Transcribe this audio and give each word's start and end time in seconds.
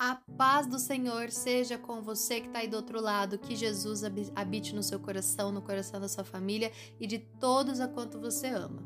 A 0.00 0.14
paz 0.14 0.68
do 0.68 0.78
Senhor 0.78 1.28
seja 1.32 1.76
com 1.76 2.00
você 2.00 2.40
que 2.40 2.46
está 2.46 2.60
aí 2.60 2.68
do 2.68 2.76
outro 2.76 3.00
lado, 3.00 3.36
que 3.36 3.56
Jesus 3.56 4.02
habite 4.36 4.72
no 4.72 4.80
seu 4.80 5.00
coração, 5.00 5.50
no 5.50 5.60
coração 5.60 6.00
da 6.00 6.06
sua 6.08 6.22
família 6.22 6.70
e 7.00 7.06
de 7.06 7.18
todos 7.18 7.80
a 7.80 7.88
quanto 7.88 8.20
você 8.20 8.46
ama. 8.46 8.80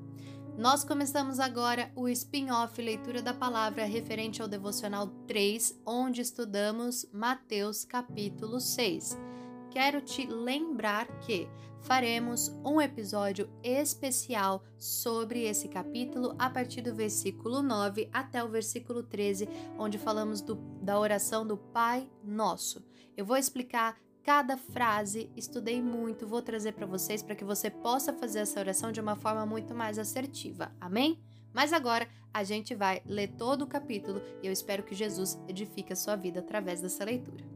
Nós 0.56 0.84
começamos 0.84 1.38
agora 1.38 1.92
o 1.94 2.08
spin-off 2.08 2.80
Leitura 2.80 3.20
da 3.20 3.34
Palavra 3.34 3.84
referente 3.84 4.40
ao 4.40 4.48
Devocional 4.48 5.06
3, 5.26 5.82
onde 5.84 6.22
estudamos 6.22 7.06
Mateus 7.12 7.84
capítulo 7.84 8.58
6 8.58 9.31
quero 9.72 10.02
te 10.02 10.26
lembrar 10.26 11.06
que 11.20 11.48
faremos 11.80 12.48
um 12.62 12.78
episódio 12.78 13.48
especial 13.62 14.62
sobre 14.78 15.44
esse 15.44 15.66
capítulo 15.66 16.34
a 16.38 16.50
partir 16.50 16.82
do 16.82 16.94
versículo 16.94 17.62
9 17.62 18.10
até 18.12 18.44
o 18.44 18.48
versículo 18.48 19.02
13, 19.02 19.48
onde 19.78 19.96
falamos 19.96 20.42
do, 20.42 20.56
da 20.82 21.00
oração 21.00 21.46
do 21.46 21.56
Pai 21.56 22.06
Nosso. 22.22 22.84
Eu 23.16 23.24
vou 23.24 23.36
explicar 23.36 23.98
cada 24.22 24.58
frase, 24.58 25.30
estudei 25.34 25.82
muito, 25.82 26.26
vou 26.26 26.42
trazer 26.42 26.72
para 26.72 26.86
vocês 26.86 27.22
para 27.22 27.34
que 27.34 27.44
você 27.44 27.70
possa 27.70 28.12
fazer 28.12 28.40
essa 28.40 28.60
oração 28.60 28.92
de 28.92 29.00
uma 29.00 29.16
forma 29.16 29.46
muito 29.46 29.74
mais 29.74 29.98
assertiva. 29.98 30.70
Amém? 30.78 31.18
Mas 31.52 31.72
agora 31.72 32.06
a 32.32 32.44
gente 32.44 32.74
vai 32.74 33.02
ler 33.06 33.28
todo 33.38 33.62
o 33.62 33.66
capítulo 33.66 34.20
e 34.42 34.46
eu 34.46 34.52
espero 34.52 34.82
que 34.82 34.94
Jesus 34.94 35.38
edifique 35.48 35.94
a 35.94 35.96
sua 35.96 36.14
vida 36.14 36.40
através 36.40 36.82
dessa 36.82 37.04
leitura. 37.04 37.51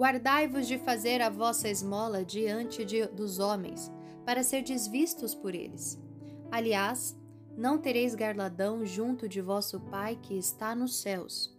Guardai-vos 0.00 0.66
de 0.66 0.78
fazer 0.78 1.20
a 1.20 1.28
vossa 1.28 1.68
esmola 1.68 2.24
diante 2.24 2.86
de, 2.86 3.06
dos 3.08 3.38
homens, 3.38 3.92
para 4.24 4.42
ser 4.42 4.62
desvistos 4.62 5.34
por 5.34 5.54
eles. 5.54 6.02
Aliás, 6.50 7.14
não 7.54 7.76
tereis 7.76 8.14
garladão 8.14 8.82
junto 8.86 9.28
de 9.28 9.42
vosso 9.42 9.78
Pai 9.78 10.18
que 10.22 10.38
está 10.38 10.74
nos 10.74 11.02
céus. 11.02 11.54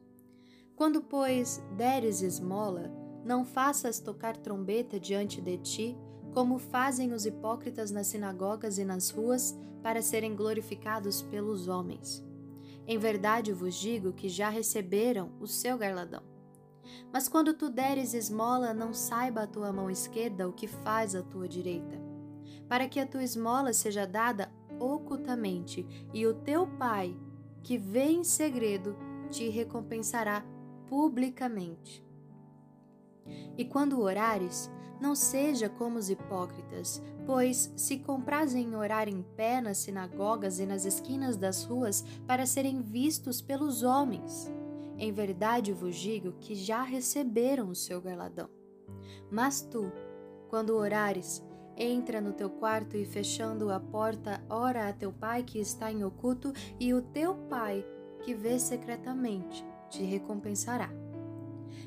Quando, 0.76 1.04
pois, 1.04 1.62
deres 1.78 2.24
esmola, 2.24 2.92
não 3.24 3.46
faças 3.46 4.00
tocar 4.00 4.36
trombeta 4.36 5.00
diante 5.00 5.40
de 5.40 5.60
ti, 5.60 5.98
como 6.34 6.58
fazem 6.58 7.14
os 7.14 7.28
hipócritas 7.28 7.92
nas 7.92 8.08
sinagogas 8.08 8.80
e 8.80 8.84
nas 8.84 9.12
ruas, 9.12 9.56
para 9.84 10.02
serem 10.02 10.36
glorificados 10.36 11.22
pelos 11.22 11.68
homens. 11.68 12.26
Em 12.88 12.98
verdade 12.98 13.54
vos 13.54 13.76
digo 13.76 14.12
que 14.12 14.28
já 14.28 14.50
receberam 14.50 15.32
o 15.40 15.46
seu 15.46 15.78
garladão. 15.78 16.32
Mas 17.12 17.28
quando 17.28 17.54
tu 17.54 17.70
deres 17.70 18.14
esmola, 18.14 18.74
não 18.74 18.94
saiba 18.94 19.44
a 19.44 19.48
tua 19.48 19.72
mão 19.72 19.90
esquerda 19.90 20.48
o 20.48 20.54
que 20.54 20.68
faz 20.68 21.16
a 21.16 21.22
tua 21.22 21.48
direita, 21.48 22.00
para 22.68 22.88
que 22.88 23.00
a 23.00 23.08
tua 23.08 23.24
esmola 23.24 23.74
seja 23.74 24.06
dada 24.06 24.52
ocultamente, 24.80 25.86
e 26.14 26.26
o 26.26 26.34
teu 26.34 26.66
pai, 26.66 27.16
que 27.62 27.78
vê 27.78 28.06
em 28.06 28.24
segredo, 28.24 28.96
te 29.30 29.48
recompensará 29.50 30.44
publicamente. 30.88 32.04
E 33.58 33.64
quando 33.66 34.02
orares, 34.02 34.70
não 35.00 35.16
seja 35.16 35.68
como 35.68 35.98
os 35.98 36.10
hipócritas, 36.10 37.02
pois 37.26 37.72
se 37.76 37.98
comprazem 38.00 38.66
em 38.66 38.76
orar 38.76 39.08
em 39.08 39.24
pé 39.36 39.60
nas 39.60 39.80
sinagogas 39.80 40.60
e 40.60 40.66
nas 40.66 40.86
esquinas 40.86 41.38
das 41.38 41.64
ruas 41.64 42.04
para 42.28 42.46
serem 42.46 42.82
vistos 42.82 43.42
pelos 43.42 43.84
homens. 43.84 44.52
Em 45.02 45.12
verdade 45.12 45.74
vos 45.74 45.96
digo 45.96 46.34
que 46.34 46.54
já 46.54 46.84
receberam 46.84 47.70
o 47.70 47.76
seu 47.76 48.00
galadão. 48.00 48.48
Mas 49.32 49.60
tu, 49.60 49.92
quando 50.48 50.78
orares, 50.78 51.44
entra 51.76 52.22
no 52.22 52.34
teu 52.34 52.52
quarto 52.52 52.96
e 52.96 53.04
fechando 53.04 53.72
a 53.72 53.80
porta, 53.80 54.46
ora 54.48 54.88
a 54.88 54.94
teu 54.94 55.12
pai 55.12 55.42
que 55.42 55.58
está 55.58 55.92
em 55.92 56.04
oculto, 56.04 56.54
e 56.80 56.94
o 56.94 57.02
teu 57.02 57.34
pai, 57.34 57.84
que 58.22 58.36
vê 58.36 58.60
secretamente, 58.60 59.66
te 59.90 60.04
recompensará. 60.04 60.92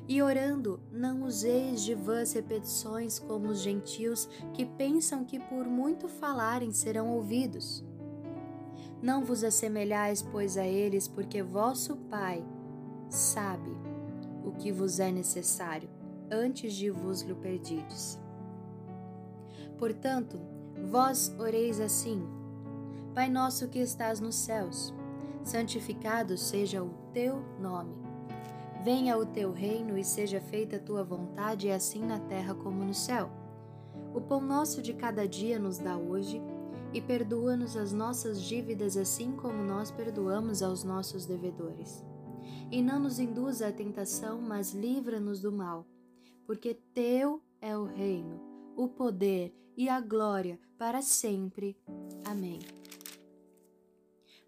E 0.09 0.21
orando, 0.21 0.83
não 0.91 1.23
useis 1.23 1.85
de 1.85 1.95
vãs 1.95 2.33
repetições 2.33 3.21
como 3.21 3.47
os 3.47 3.61
gentios 3.61 4.29
que 4.53 4.67
pensam 4.67 5.25
que 5.25 5.39
por 5.39 5.67
muito 5.67 6.09
falarem 6.09 6.73
serão 6.73 7.11
ouvidos. 7.11 7.85
Não 9.01 9.25
vos 9.25 9.45
assemelhais, 9.45 10.21
pois, 10.21 10.57
a 10.57 10.67
eles, 10.67 11.07
porque 11.07 11.45
vosso 11.45 11.97
Pai 12.11 12.45
sabe 13.09 13.71
o 14.45 14.53
que 14.53 14.71
vos 14.71 15.01
é 15.01 15.11
necessário 15.11 15.89
antes 16.31 16.75
de 16.75 16.91
vos 16.91 17.23
lhe 17.23 17.35
perdides. 17.35 18.19
Portanto, 19.79 20.41
vós 20.91 21.35
oreis 21.39 21.81
assim: 21.81 22.23
Pai 23.15 23.29
nosso 23.29 23.69
que 23.69 23.79
estás 23.79 24.21
nos 24.21 24.35
céus, 24.35 24.95
santificado 25.43 26.37
seja 26.37 26.83
o 26.83 26.91
teu 27.13 27.43
nome. 27.61 27.95
Venha 28.83 29.17
o 29.17 29.25
teu 29.25 29.51
reino 29.51 29.97
e 29.97 30.05
seja 30.05 30.41
feita 30.41 30.77
a 30.77 30.81
tua 30.81 31.03
vontade, 31.03 31.71
assim 31.71 32.05
na 32.05 32.19
terra 32.19 32.55
como 32.55 32.85
no 32.85 32.93
céu. 32.93 33.31
O 34.15 34.21
pão 34.21 34.41
nosso 34.41 34.83
de 34.83 34.93
cada 34.93 35.27
dia 35.27 35.59
nos 35.59 35.79
dá 35.79 35.97
hoje, 35.97 36.41
e 36.93 37.01
perdoa-nos 37.01 37.77
as 37.77 37.93
nossas 37.93 38.41
dívidas, 38.41 38.97
assim 38.97 39.33
como 39.33 39.65
nós 39.65 39.91
perdoamos 39.91 40.63
aos 40.63 40.85
nossos 40.85 41.27
devedores 41.27 42.05
e 42.71 42.83
não 42.83 42.99
nos 42.99 43.19
induza 43.19 43.69
à 43.69 43.73
tentação, 43.73 44.41
mas 44.41 44.73
livra-nos 44.73 45.41
do 45.41 45.53
mal, 45.53 45.87
porque 46.47 46.75
teu 46.93 47.43
é 47.61 47.77
o 47.77 47.85
reino, 47.85 48.41
o 48.77 48.89
poder 48.89 49.55
e 49.77 49.89
a 49.89 50.01
glória 50.01 50.59
para 50.79 51.03
sempre. 51.03 51.77
Amém. 52.25 52.61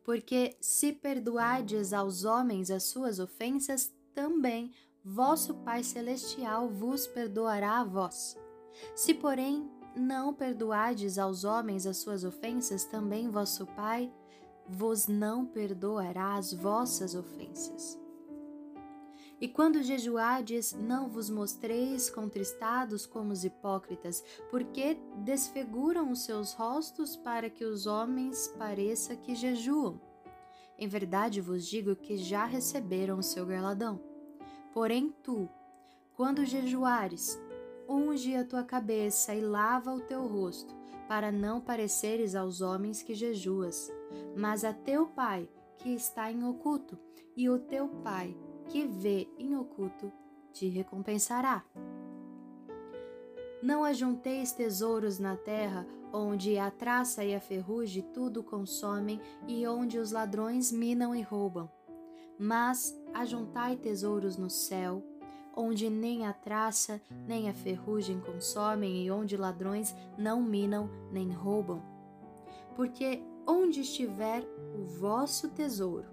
Porque 0.05 0.57
se 0.61 0.93
perdoardes 0.93 1.93
aos 1.93 2.25
homens 2.25 2.71
as 2.71 2.85
suas 2.85 3.19
ofensas, 3.19 3.93
também 4.15 4.73
vosso 5.05 5.55
Pai 5.55 5.83
celestial 5.83 6.69
vos 6.69 7.07
perdoará 7.07 7.81
a 7.81 7.85
vós. 7.85 8.37
Se, 8.95 9.15
porém, 9.15 9.69
não 9.97 10.35
perdoardes 10.35 11.19
aos 11.19 11.45
homens 11.45 11.87
as 11.87 11.97
suas 11.97 12.25
ofensas, 12.25 12.85
também 12.85 13.31
vosso 13.31 13.67
Pai 13.67 14.13
vos 14.69 15.07
não 15.07 15.47
perdoará 15.47 16.35
as 16.35 16.53
vossas 16.53 17.15
ofensas. 17.15 17.99
E 19.39 19.47
quando 19.47 19.83
jejuardes, 19.83 20.73
não 20.73 21.11
vos 21.11 21.29
mostreis 21.29 22.09
contristados 22.09 23.05
como 23.05 23.33
os 23.33 23.45
hipócritas, 23.45 24.25
porque 24.51 24.97
desfiguram 25.19 26.11
os 26.11 26.25
seus 26.25 26.55
rostos 26.55 27.17
para 27.17 27.51
que 27.51 27.65
os 27.65 27.87
homens 27.87 28.49
pareça 28.59 29.15
que 29.15 29.35
jejuam. 29.35 30.01
Em 30.79 30.89
verdade 30.89 31.41
vos 31.41 31.67
digo 31.67 31.95
que 31.95 32.17
já 32.17 32.47
receberam 32.47 33.19
o 33.19 33.23
seu 33.23 33.45
galadão. 33.45 34.01
Porém 34.73 35.15
tu, 35.23 35.49
quando 36.15 36.45
jejuares, 36.45 37.39
unge 37.87 38.35
a 38.35 38.45
tua 38.45 38.65
cabeça 38.65 39.35
e 39.35 39.41
lava 39.41 39.93
o 39.93 40.01
teu 40.01 40.27
rosto, 40.27 40.75
para 41.09 41.31
não 41.31 41.61
pareceres 41.61 42.35
aos 42.35 42.61
homens 42.61 43.03
que 43.03 43.15
jejuas, 43.15 43.93
mas 44.37 44.65
a 44.65 44.73
teu 44.73 45.07
pai 45.07 45.49
que 45.79 45.91
está 45.91 46.31
em 46.31 46.45
oculto, 46.45 46.99
e 47.37 47.49
o 47.49 47.59
teu 47.59 47.89
pai 47.89 48.37
que 48.69 48.87
vê 48.87 49.29
em 49.39 49.57
oculto 49.57 50.13
te 50.53 50.69
recompensará. 50.69 51.65
Não 53.63 53.85
ajunteis 53.85 54.53
tesouros 54.53 55.19
na 55.19 55.37
terra, 55.37 55.87
onde 56.13 56.59
a 56.59 56.71
traça 56.71 57.25
e 57.25 57.35
a 57.35 57.41
ferrugem 57.41 58.03
tudo 58.15 58.43
consomem 58.43 59.21
e 59.47 59.67
onde 59.67 59.99
os 59.99 60.13
ladrões 60.13 60.71
minam 60.73 61.15
e 61.15 61.23
roubam. 61.23 61.71
Mas 62.39 62.95
ajuntai 63.15 63.77
tesouros 63.77 64.37
no 64.37 64.51
céu, 64.51 65.03
onde 65.57 65.89
nem 65.89 66.27
a 66.27 66.33
traça 66.35 67.01
nem 67.27 67.49
a 67.49 67.55
ferrugem 67.55 68.21
consomem 68.21 69.05
e 69.05 69.11
onde 69.11 69.37
ladrões 69.37 69.97
não 70.19 70.43
minam 70.43 70.91
nem 71.11 71.33
roubam. 71.33 71.83
Porque 72.75 73.23
onde 73.47 73.81
estiver 73.81 74.45
o 74.79 74.85
vosso 74.85 75.49
tesouro, 75.49 76.07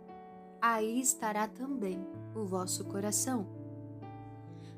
aí 0.62 1.02
estará 1.02 1.48
também 1.48 2.08
o 2.34 2.46
vosso 2.46 2.86
coração. 2.86 3.46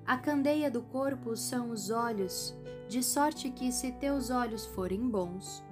A 0.06 0.18
candeia 0.18 0.70
do 0.70 0.82
corpo 0.82 1.36
são 1.36 1.70
os 1.70 1.90
olhos, 1.90 2.56
de 2.88 3.04
sorte 3.04 3.50
que, 3.50 3.72
se 3.72 3.92
teus 3.92 4.30
olhos 4.30 4.66
forem 4.66 5.08
bons, 5.08 5.64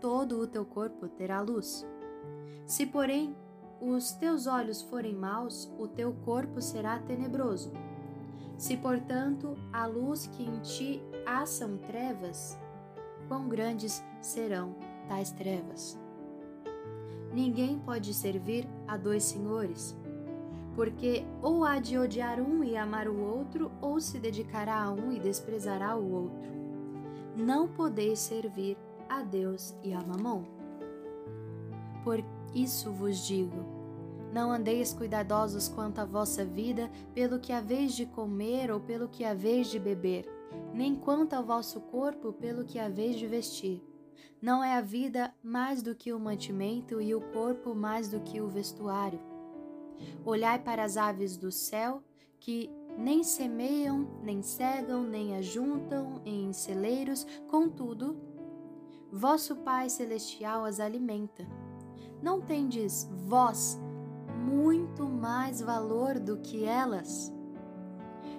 todo 0.00 0.40
o 0.40 0.46
teu 0.46 0.64
corpo 0.64 1.08
terá 1.08 1.40
luz. 1.40 1.86
Se, 2.66 2.86
porém, 2.86 3.36
os 3.80 4.12
teus 4.12 4.46
olhos 4.46 4.82
forem 4.82 5.14
maus, 5.14 5.72
o 5.78 5.86
teu 5.86 6.12
corpo 6.24 6.60
será 6.60 6.98
tenebroso. 6.98 7.72
Se, 8.58 8.76
portanto, 8.76 9.56
a 9.72 9.86
luz 9.86 10.26
que 10.26 10.42
em 10.42 10.58
ti 10.58 11.00
há 11.24 11.46
são 11.46 11.78
trevas, 11.78 12.58
quão 13.28 13.48
grandes 13.48 14.04
serão 14.20 14.74
tais 15.08 15.30
trevas? 15.30 15.96
Ninguém 17.32 17.78
pode 17.78 18.12
servir 18.12 18.68
a 18.88 18.96
dois 18.96 19.22
senhores, 19.22 19.96
porque 20.74 21.24
ou 21.40 21.64
há 21.64 21.78
de 21.78 21.96
odiar 21.96 22.40
um 22.40 22.64
e 22.64 22.76
amar 22.76 23.06
o 23.06 23.20
outro, 23.20 23.70
ou 23.80 24.00
se 24.00 24.18
dedicará 24.18 24.82
a 24.82 24.90
um 24.90 25.12
e 25.12 25.20
desprezará 25.20 25.96
o 25.96 26.12
outro. 26.12 26.50
Não 27.36 27.68
podeis 27.68 28.18
servir 28.18 28.76
a 29.08 29.22
Deus 29.22 29.72
e 29.84 29.92
a 29.92 30.00
Mamon. 30.00 30.42
Por 32.02 32.24
isso 32.52 32.90
vos 32.90 33.24
digo: 33.24 33.77
Não 34.32 34.52
andeis 34.52 34.92
cuidadosos 34.92 35.68
quanto 35.68 36.00
à 36.00 36.04
vossa 36.04 36.44
vida, 36.44 36.90
pelo 37.14 37.38
que 37.38 37.52
haveis 37.52 37.94
de 37.94 38.04
comer 38.04 38.70
ou 38.70 38.78
pelo 38.78 39.08
que 39.08 39.24
haveis 39.24 39.68
de 39.68 39.78
beber, 39.78 40.26
nem 40.74 40.94
quanto 40.94 41.34
ao 41.34 41.44
vosso 41.44 41.80
corpo, 41.80 42.32
pelo 42.32 42.64
que 42.64 42.78
haveis 42.78 43.16
de 43.16 43.26
vestir. 43.26 43.82
Não 44.40 44.62
é 44.62 44.76
a 44.76 44.80
vida 44.80 45.34
mais 45.42 45.82
do 45.82 45.94
que 45.94 46.12
o 46.12 46.20
mantimento 46.20 47.00
e 47.00 47.14
o 47.14 47.20
corpo 47.32 47.74
mais 47.74 48.08
do 48.08 48.20
que 48.20 48.40
o 48.40 48.48
vestuário. 48.48 49.20
Olhai 50.24 50.58
para 50.58 50.84
as 50.84 50.96
aves 50.96 51.36
do 51.36 51.50
céu, 51.50 52.02
que 52.38 52.70
nem 52.96 53.22
semeiam, 53.22 54.06
nem 54.22 54.42
cegam, 54.42 55.02
nem 55.02 55.36
ajuntam 55.36 56.20
em 56.24 56.52
celeiros, 56.52 57.26
contudo, 57.48 58.16
vosso 59.10 59.56
Pai 59.56 59.88
Celestial 59.88 60.64
as 60.64 60.78
alimenta. 60.78 61.46
Não 62.22 62.40
tendes 62.40 63.08
vós 63.26 63.78
muito 64.38 65.04
mais 65.04 65.60
valor 65.60 66.18
do 66.18 66.36
que 66.38 66.64
elas? 66.64 67.32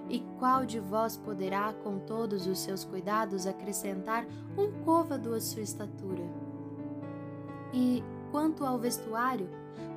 E 0.09 0.21
qual 0.39 0.65
de 0.65 0.79
vós 0.79 1.17
poderá, 1.17 1.71
com 1.83 1.99
todos 1.99 2.47
os 2.47 2.59
seus 2.59 2.83
cuidados, 2.83 3.45
acrescentar 3.45 4.25
um 4.57 4.71
côvado 4.83 5.33
à 5.33 5.39
sua 5.39 5.61
estatura? 5.61 6.23
E 7.71 8.03
quanto 8.31 8.65
ao 8.65 8.79
vestuário, 8.79 9.47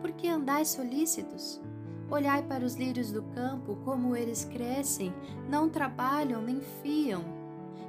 por 0.02 0.12
que 0.12 0.28
andais 0.28 0.68
solícitos? 0.68 1.60
Olhai 2.10 2.42
para 2.42 2.64
os 2.64 2.74
lírios 2.74 3.10
do 3.10 3.22
campo, 3.22 3.78
como 3.84 4.14
eles 4.14 4.44
crescem, 4.44 5.14
não 5.48 5.70
trabalham 5.70 6.42
nem 6.42 6.60
fiam. 6.82 7.24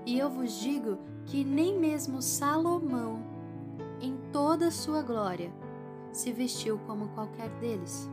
E 0.05 0.17
eu 0.17 0.29
vos 0.29 0.53
digo 0.61 0.97
que 1.25 1.43
nem 1.43 1.77
mesmo 1.77 2.21
Salomão, 2.21 3.19
em 3.99 4.17
toda 4.31 4.67
a 4.67 4.71
sua 4.71 5.01
glória, 5.01 5.51
se 6.13 6.31
vestiu 6.31 6.79
como 6.85 7.09
qualquer 7.09 7.49
deles. 7.59 8.09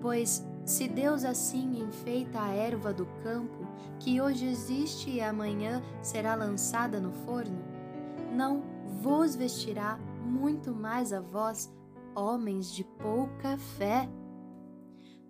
Pois 0.00 0.46
se 0.64 0.88
Deus 0.88 1.24
assim 1.24 1.80
enfeita 1.80 2.40
a 2.40 2.52
erva 2.52 2.92
do 2.92 3.06
campo, 3.22 3.66
que 4.00 4.20
hoje 4.20 4.46
existe 4.46 5.10
e 5.10 5.20
amanhã 5.20 5.82
será 6.02 6.34
lançada 6.34 7.00
no 7.00 7.12
forno, 7.12 7.62
não 8.32 8.62
vos 9.00 9.36
vestirá 9.36 9.98
muito 10.24 10.74
mais 10.74 11.12
a 11.12 11.20
vós, 11.20 11.72
homens 12.14 12.72
de 12.72 12.82
pouca 12.82 13.56
fé? 13.58 14.08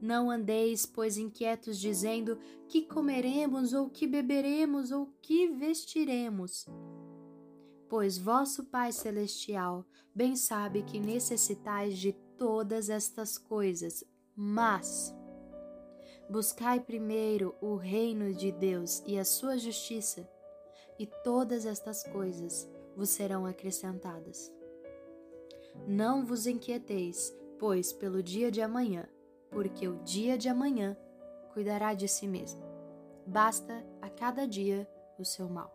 Não 0.00 0.30
andeis, 0.30 0.84
pois, 0.86 1.16
inquietos, 1.16 1.78
dizendo: 1.78 2.38
que 2.68 2.82
comeremos, 2.82 3.72
ou 3.72 3.88
que 3.88 4.06
beberemos, 4.06 4.90
ou 4.90 5.06
que 5.22 5.48
vestiremos 5.48 6.66
pois 7.88 8.18
vosso 8.18 8.64
Pai 8.64 8.92
Celestial 8.92 9.84
bem 10.14 10.34
sabe 10.34 10.82
que 10.82 10.98
necessitais 10.98 11.98
de 11.98 12.12
todas 12.36 12.88
estas 12.88 13.38
coisas, 13.38 14.04
mas 14.34 15.14
buscai 16.28 16.80
primeiro 16.80 17.54
o 17.60 17.76
reino 17.76 18.32
de 18.34 18.50
Deus 18.50 19.02
e 19.06 19.18
a 19.18 19.24
sua 19.24 19.56
justiça, 19.56 20.28
e 20.98 21.06
todas 21.06 21.66
estas 21.66 22.02
coisas 22.02 22.68
vos 22.96 23.10
serão 23.10 23.46
acrescentadas. 23.46 24.52
Não 25.86 26.24
vos 26.24 26.46
inquieteis, 26.46 27.36
pois, 27.58 27.92
pelo 27.92 28.22
dia 28.22 28.50
de 28.50 28.62
amanhã, 28.62 29.06
porque 29.50 29.86
o 29.86 30.02
dia 30.02 30.38
de 30.38 30.48
amanhã 30.48 30.96
cuidará 31.52 31.94
de 31.94 32.08
si 32.08 32.26
mesmo. 32.26 32.62
Basta 33.26 33.84
a 34.00 34.08
cada 34.08 34.46
dia 34.46 34.88
o 35.18 35.24
seu 35.24 35.48
mal. 35.48 35.72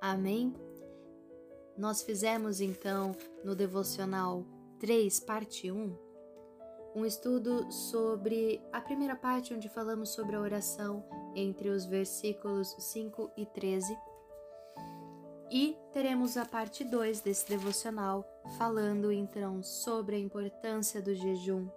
Amém 0.00 0.54
nós 1.76 2.02
fizemos 2.02 2.60
então 2.60 3.14
no 3.44 3.54
devocional 3.54 4.44
3, 4.78 5.20
parte 5.20 5.70
1, 5.70 5.96
um 6.94 7.04
estudo 7.04 7.70
sobre 7.72 8.62
a 8.72 8.80
primeira 8.80 9.16
parte, 9.16 9.52
onde 9.52 9.68
falamos 9.68 10.10
sobre 10.10 10.36
a 10.36 10.40
oração 10.40 11.04
entre 11.34 11.68
os 11.68 11.84
versículos 11.84 12.74
5 12.78 13.32
e 13.36 13.44
13. 13.46 13.98
E 15.50 15.76
teremos 15.92 16.36
a 16.36 16.44
parte 16.44 16.84
2 16.84 17.20
desse 17.20 17.48
devocional, 17.48 18.24
falando 18.56 19.10
então 19.10 19.62
sobre 19.62 20.16
a 20.16 20.18
importância 20.18 21.02
do 21.02 21.14
jejum, 21.14 21.68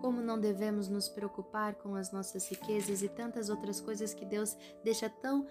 como 0.00 0.20
não 0.20 0.38
devemos 0.38 0.88
nos 0.88 1.08
preocupar 1.08 1.76
com 1.76 1.94
as 1.94 2.10
nossas 2.10 2.48
riquezas 2.48 3.02
e 3.02 3.08
tantas 3.08 3.48
outras 3.48 3.80
coisas 3.80 4.12
que 4.12 4.24
Deus 4.24 4.56
deixa 4.82 5.08
tão. 5.08 5.46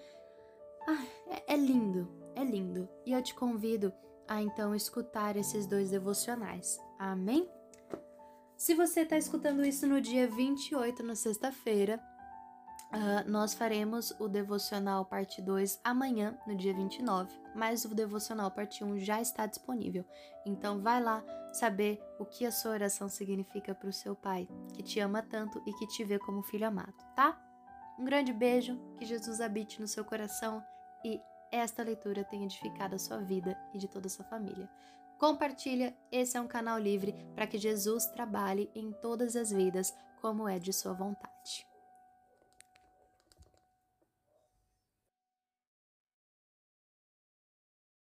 Ah, 0.86 1.04
é, 1.28 1.54
é 1.54 1.56
lindo, 1.56 2.06
é 2.36 2.44
lindo. 2.44 2.88
E 3.04 3.12
eu 3.12 3.22
te 3.22 3.34
convido 3.34 3.92
a 4.28 4.40
então 4.40 4.74
escutar 4.74 5.36
esses 5.36 5.66
dois 5.66 5.90
devocionais. 5.90 6.78
Amém? 6.98 7.48
Se 8.56 8.74
você 8.74 9.00
está 9.00 9.18
escutando 9.18 9.64
isso 9.64 9.86
no 9.86 10.00
dia 10.00 10.26
28, 10.28 11.02
na 11.02 11.14
sexta-feira, 11.14 12.00
uh, 12.92 13.30
nós 13.30 13.52
faremos 13.52 14.12
o 14.18 14.28
devocional 14.28 15.04
parte 15.04 15.42
2 15.42 15.80
amanhã, 15.84 16.38
no 16.46 16.56
dia 16.56 16.72
29, 16.74 17.30
mas 17.54 17.84
o 17.84 17.94
devocional 17.94 18.50
parte 18.50 18.82
1 18.82 18.98
já 18.98 19.20
está 19.20 19.44
disponível. 19.46 20.04
Então 20.44 20.80
vai 20.80 21.02
lá 21.02 21.22
saber 21.52 22.00
o 22.18 22.24
que 22.24 22.46
a 22.46 22.50
sua 22.50 22.72
oração 22.72 23.08
significa 23.08 23.74
para 23.74 23.88
o 23.88 23.92
seu 23.92 24.14
pai, 24.14 24.48
que 24.72 24.82
te 24.82 25.00
ama 25.00 25.22
tanto 25.22 25.62
e 25.66 25.72
que 25.74 25.86
te 25.86 26.02
vê 26.04 26.18
como 26.18 26.42
filho 26.42 26.66
amado, 26.66 26.94
tá? 27.14 27.38
Um 27.98 28.04
grande 28.04 28.32
beijo, 28.32 28.78
que 28.98 29.06
Jesus 29.06 29.40
habite 29.40 29.80
no 29.80 29.88
seu 29.88 30.04
coração 30.04 30.62
e 31.04 31.20
esta 31.50 31.82
leitura 31.82 32.24
tenha 32.24 32.44
edificado 32.44 32.94
a 32.94 32.98
sua 32.98 33.18
vida 33.18 33.56
e 33.72 33.78
de 33.78 33.88
toda 33.88 34.06
a 34.06 34.10
sua 34.10 34.24
família. 34.24 34.68
Compartilha, 35.18 35.96
esse 36.12 36.36
é 36.36 36.40
um 36.40 36.46
canal 36.46 36.78
livre 36.78 37.14
para 37.34 37.46
que 37.46 37.58
Jesus 37.58 38.06
trabalhe 38.06 38.70
em 38.74 38.92
todas 38.92 39.34
as 39.34 39.50
vidas 39.50 39.94
como 40.20 40.48
é 40.48 40.58
de 40.58 40.72
sua 40.72 40.92
vontade. 40.92 41.35